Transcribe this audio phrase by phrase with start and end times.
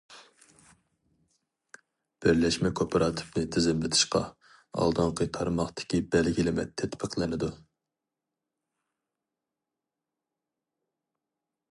[2.25, 4.21] بىرلەشمە كوپىراتىپنى تىزىملىتىشقا
[4.85, 7.51] ئالدىنقى تارماقتىكى بەلگىلىمە تەتبىقلىنىدۇ.